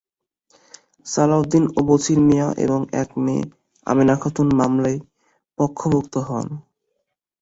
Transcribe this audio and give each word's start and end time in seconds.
সালাউদ্দিন 1.05 1.65
ও 1.69 1.79
বছির 1.87 2.19
মিয়া 2.27 2.47
এবং 2.65 2.79
এক 3.01 3.09
মেয়ে 3.23 3.43
আমেনা 3.87 4.15
খাতুন 4.21 4.47
মামলায় 4.59 4.99
পক্ষভুক্ত 5.59 6.13
হন। 6.27 6.47